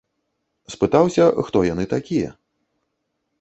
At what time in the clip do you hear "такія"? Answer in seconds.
1.95-2.33